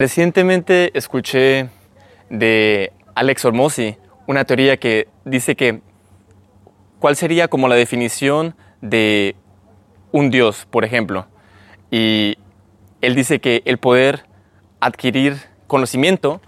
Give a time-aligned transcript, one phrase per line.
[0.00, 1.70] Recientemente escuché
[2.30, 3.96] de Alex Hormozzi
[4.28, 5.80] una teoría que dice que
[7.00, 9.34] cuál sería como la definición de
[10.12, 11.26] un dios, por ejemplo.
[11.90, 12.36] Y
[13.00, 14.24] él dice que el poder
[14.78, 16.40] adquirir conocimiento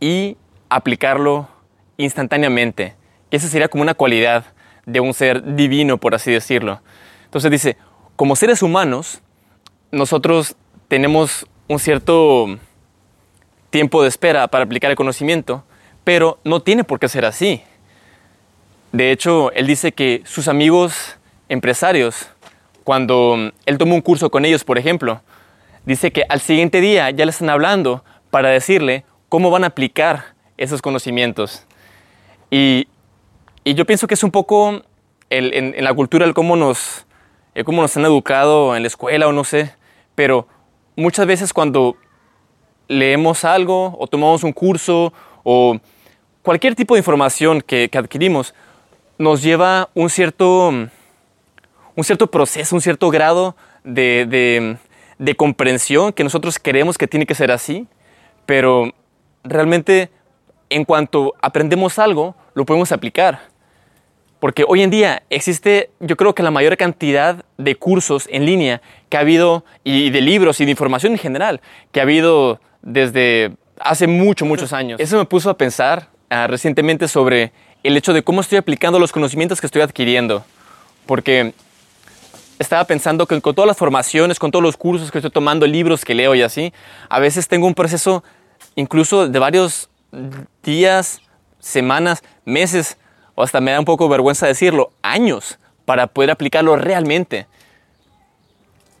[0.00, 0.36] y
[0.68, 1.48] aplicarlo
[1.96, 2.94] instantáneamente,
[3.30, 4.44] esa sería como una cualidad
[4.84, 6.82] de un ser divino, por así decirlo.
[7.24, 7.78] Entonces dice,
[8.16, 9.22] como seres humanos,
[9.92, 10.56] nosotros
[10.88, 12.58] tenemos un cierto
[13.70, 15.64] tiempo de espera para aplicar el conocimiento,
[16.04, 17.62] pero no tiene por qué ser así.
[18.92, 21.18] De hecho, él dice que sus amigos
[21.48, 22.28] empresarios,
[22.84, 25.20] cuando él toma un curso con ellos, por ejemplo,
[25.84, 30.34] dice que al siguiente día ya le están hablando para decirle cómo van a aplicar
[30.56, 31.64] esos conocimientos.
[32.50, 32.88] Y,
[33.64, 34.82] yo pienso que es un poco
[35.28, 37.04] en, la cultura el cómo nos,
[37.54, 39.74] el cómo nos han educado en la escuela o no sé,
[40.14, 40.48] pero
[40.96, 41.98] muchas veces cuando
[42.88, 45.12] leemos algo o tomamos un curso
[45.44, 45.78] o
[46.42, 48.54] cualquier tipo de información que, adquirimos
[49.18, 54.78] nos lleva un cierto, un cierto proceso, un cierto grado de,
[55.18, 57.86] de, comprensión que nosotros creemos que tiene que ser así,
[58.46, 58.92] pero
[59.42, 60.10] realmente
[60.70, 63.40] en cuanto aprendemos algo, lo podemos aplicar.
[64.38, 68.80] Porque hoy en día existe, yo creo que la mayor cantidad de cursos en línea
[69.08, 71.60] que ha habido, y de libros y de información en general,
[71.90, 75.00] que ha habido desde hace muchos, muchos años.
[75.00, 79.12] Eso me puso a pensar ah, recientemente sobre el hecho de cómo estoy aplicando los
[79.12, 80.44] conocimientos que estoy adquiriendo.
[81.06, 81.54] Porque
[82.58, 86.04] estaba pensando que con todas las formaciones, con todos los cursos que estoy tomando, libros
[86.04, 86.72] que leo y así,
[87.08, 88.24] a veces tengo un proceso
[88.74, 89.88] incluso de varios
[90.62, 91.20] días,
[91.60, 92.98] semanas, meses,
[93.34, 97.46] o hasta me da un poco vergüenza decirlo, años para poder aplicarlo realmente.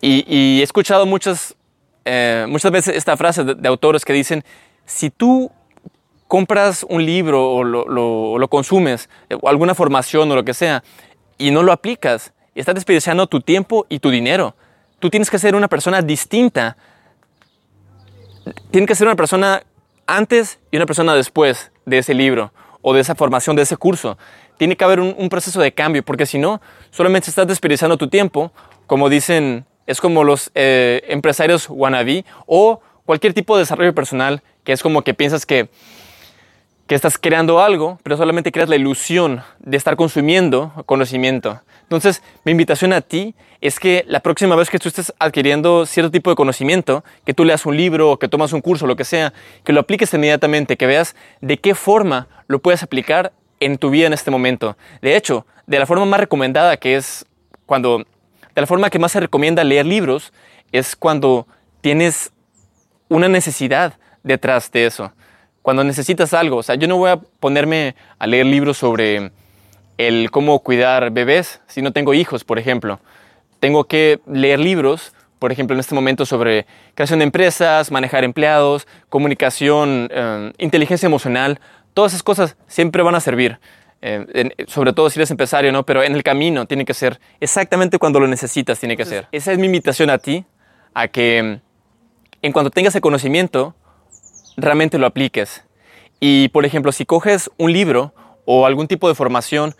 [0.00, 1.56] Y, he escuchado muchas
[2.10, 4.42] eh, muchas veces esta frase de, autores que dicen,
[4.86, 5.50] si tú
[6.26, 10.82] compras un libro o lo, consumes, eh, o alguna formación o lo que sea,
[11.36, 14.56] y no lo aplicas, estás desperdiciando tu tiempo y tu dinero.
[15.00, 16.78] Tú tienes que ser una persona distinta.
[18.70, 19.62] Tienes que ser una persona
[20.06, 24.16] antes y una persona después de ese libro o de esa formación, de ese curso.
[24.56, 28.08] Tiene que haber un, un proceso de cambio, porque si no, solamente estás desperdiciando tu
[28.08, 28.50] tiempo,
[28.86, 34.72] como dicen es como los eh, empresarios wannabe o cualquier tipo de desarrollo personal que
[34.72, 35.70] es como que piensas que,
[36.86, 41.62] que estás creando algo, pero solamente creas la ilusión de estar consumiendo conocimiento.
[41.84, 46.10] Entonces, mi invitación a ti es que la próxima vez que tú estés adquiriendo cierto
[46.10, 49.32] tipo de conocimiento, que tú leas un libro que tomas un curso, lo que sea,
[49.64, 54.06] que lo apliques inmediatamente, que veas de qué forma lo puedes aplicar en tu vida
[54.06, 54.76] en este momento.
[55.00, 57.24] De hecho, de la forma más recomendada que es
[57.64, 58.04] cuando
[58.60, 60.32] la forma que más se recomienda leer libros
[60.72, 61.46] es cuando
[61.80, 62.32] tienes
[63.08, 65.12] una necesidad detrás de eso.
[65.62, 66.58] Cuando necesitas algo.
[66.58, 69.32] O sea, yo no voy a ponerme a leer libros sobre
[69.96, 73.00] el cómo cuidar bebés si no tengo hijos, por ejemplo.
[73.60, 78.86] Tengo que leer libros, por ejemplo, en este momento sobre creación de empresas, manejar empleados,
[79.08, 81.60] comunicación, eh, inteligencia emocional.
[81.94, 83.58] Todas esas cosas siempre van a servir.
[84.00, 85.84] Eh, sobre todo si eres empresario, ¿no?
[85.84, 89.26] Pero en el camino tiene que ser exactamente cuando lo necesitas, tiene que ser.
[89.32, 90.44] Esa es mi invitación a ti,
[90.94, 91.60] a que
[92.42, 93.74] en cuanto tengas el conocimiento,
[94.56, 95.64] realmente lo apliques.
[96.20, 98.12] Y, por ejemplo, si coges un libro
[98.44, 99.74] o algún tipo de formación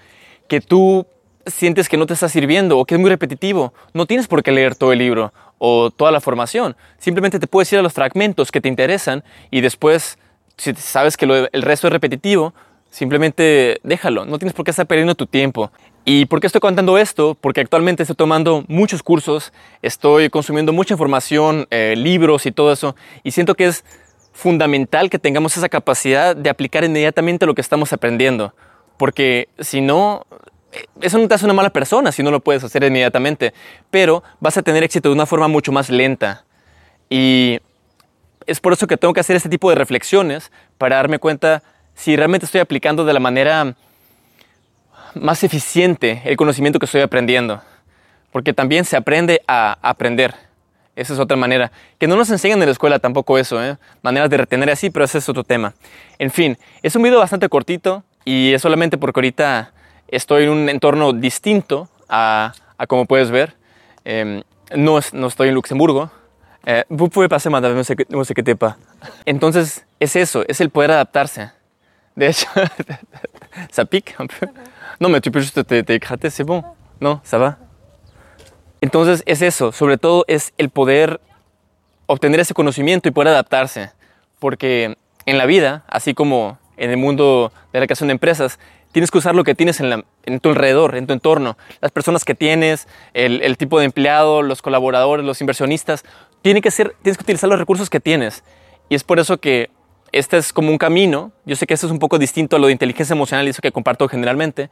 [0.49, 1.07] que tú
[1.47, 4.53] sientes que no te está sirviendo o que es muy repetitivo, no tienes por qué
[4.53, 6.77] leer todo el libro o toda la formación.
[6.99, 10.19] Simplemente te puedes ir a los fragmentos que te interesan y después,
[10.57, 12.55] si sabes que el resto es repetitivo,
[12.91, 15.71] Simplemente déjalo, no tienes por qué estar perdiendo tu tiempo.
[16.04, 17.37] ¿Y por qué estoy contando esto?
[17.38, 22.97] Porque actualmente estoy tomando muchos cursos, estoy consumiendo mucha información, eh, libros y todo eso,
[23.22, 23.84] y siento que es
[24.32, 28.54] fundamental que tengamos esa capacidad de aplicar inmediatamente lo que estamos aprendiendo.
[28.97, 30.25] Porque si no,
[30.72, 33.53] eh, eso no te hace una mala persona si no lo puedes hacer inmediatamente,
[33.91, 36.44] pero vas a tener éxito de una forma mucho más lenta.
[37.10, 37.60] Y
[38.47, 41.63] es por eso que tengo que hacer este tipo de reflexiones para darme cuenta
[41.98, 43.74] si realmente estoy aplicando de la manera
[45.15, 47.60] más eficiente el conocimiento que estoy aprendiendo.
[48.30, 50.33] Porque también se aprende a aprender.
[50.95, 51.72] Esa es otra manera.
[51.98, 53.77] Que no nos enseñan en la escuela tampoco eso, ¿eh?
[54.03, 55.74] Maneras de retener así, pero ese es otro tema.
[56.21, 59.72] En fin, es un video bastante cortito y es solamente porque ahorita
[60.06, 62.53] estoy en un entorno distinto a,
[62.86, 63.54] como puedes ver.
[64.04, 64.42] Em,
[64.77, 66.12] no, no estoy en Luxemburgo.
[66.65, 66.84] Eh.
[69.24, 71.58] Entonces, es eso, es el poder adaptarse
[72.18, 72.47] de hecho,
[73.70, 74.47] ça pique un peu.
[75.00, 76.65] No, mais tu juste te, c'est bon.
[77.00, 77.59] No, ça va.
[78.80, 81.20] Entonces es eso, sobre todo es el poder
[82.06, 83.91] obtener ese conocimiento y poder adaptarse.
[84.38, 88.59] porque en la vida, así como en el mundo de la creación de empresas,
[88.92, 92.34] tienes que usar lo que tienes en, tu alrededor, en tu entorno, las personas que
[92.34, 96.04] tienes, el, tipo de empleado, los colaboradores, los inversionistas,
[96.42, 98.44] tiene que ser, tienes que utilizar los recursos que tienes.
[98.88, 99.70] Y es por eso que
[100.13, 102.66] este es como un camino, yo sé que este es un poco distinto a lo
[102.66, 104.71] de inteligencia emocional y eso que comparto generalmente,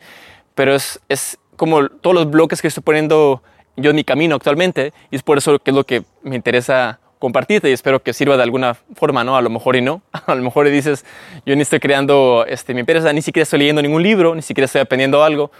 [0.54, 3.42] pero es, es como todos los bloques que estoy poniendo
[3.76, 7.00] yo en mi camino actualmente y es por eso que es lo que me interesa
[7.18, 9.36] compartirte y espero que sirva de alguna forma, ¿no?
[9.36, 10.02] A lo mejor y no.
[10.26, 11.04] A lo mejor y dices,
[11.44, 14.66] yo ni estoy creando este, mi empresa, ni siquiera estoy leyendo ningún libro, ni siquiera
[14.66, 15.50] estoy aprendiendo algo.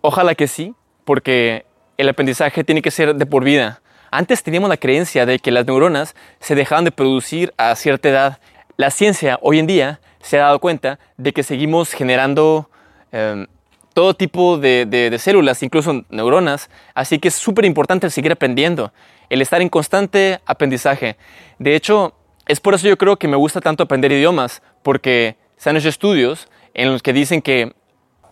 [0.00, 0.74] Ojalá que sí,
[1.04, 1.64] porque
[1.96, 3.80] el aprendizaje tiene que ser de por vida.
[4.10, 8.38] Antes teníamos la creencia de que las neuronas se dejaban de producir a cierta edad.
[8.76, 12.68] La ciencia hoy en día se ha dado cuenta de que seguimos generando
[13.12, 13.46] em,
[13.92, 18.92] todo tipo de, células, incluso neuronas, así que es súper importante seguir aprendiendo,
[19.30, 21.16] el estar en constante aprendizaje.
[21.60, 22.14] De hecho,
[22.48, 25.88] es por eso yo creo que me gusta tanto aprender idiomas, porque se han hecho
[25.88, 27.72] estudios en los que dicen que,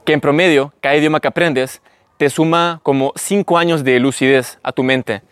[0.04, 1.82] que en promedio cada idioma que aprendes
[2.16, 5.22] te suma como 5 años de lucidez a tu mente.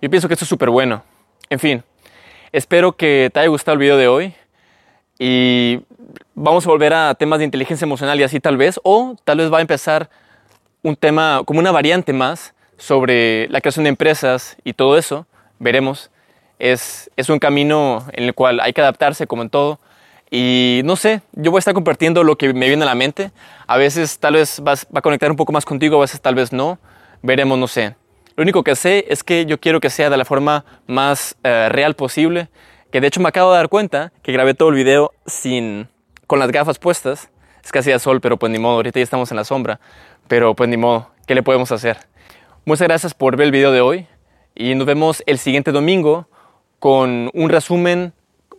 [0.00, 1.02] Yo pienso que esto es súper bueno.
[1.50, 1.82] En fin,
[2.52, 4.34] espero que te haya gustado el video de hoy
[5.18, 5.80] y
[6.34, 9.52] vamos a volver a temas de inteligencia emocional y así tal vez, o tal vez
[9.52, 10.10] va a empezar
[10.82, 15.26] un tema como una variante más sobre la creación de empresas y todo eso,
[15.58, 16.10] veremos.
[16.58, 19.80] Es, es un camino en el cual hay que adaptarse como en todo.
[20.30, 23.32] Y no sé, yo voy a estar compartiendo lo que me viene a la mente.
[23.66, 26.52] A veces tal vez va a conectar un poco más contigo, a veces tal vez
[26.52, 26.78] no.
[27.20, 27.94] Veremos, no sé.
[28.34, 31.68] Lo único que sé es que yo quiero que sea de la forma más eh,
[31.68, 32.48] real posible
[32.92, 35.88] que de hecho me acabo de dar cuenta que grabé todo el video sin,
[36.26, 37.30] con las gafas puestas.
[37.64, 39.80] Es que hacía sol, pero pues ni modo, ahorita ya estamos en la sombra.
[40.28, 41.96] Pero pues ni modo, ¿qué le podemos hacer?
[42.66, 44.06] Muchas gracias por ver el video de hoy
[44.54, 46.28] y nos vemos el siguiente domingo
[46.78, 48.12] con un resumen,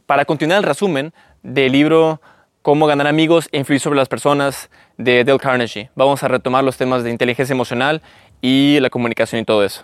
[0.08, 1.14] para continuar el resumen
[1.44, 2.20] del libro
[2.62, 5.92] Cómo ganar amigos e influir sobre las personas de Dale Carnegie.
[5.96, 8.02] Vamos a retomar los temas de inteligencia emocional
[8.42, 9.84] y la comunicación y todo eso.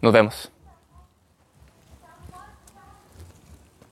[0.00, 0.53] Nos vemos.